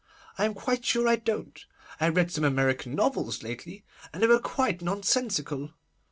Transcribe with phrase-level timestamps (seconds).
[0.35, 1.63] I am quite sure I don't.
[1.99, 5.73] I read some American novels lately, and they were quite nonsensical.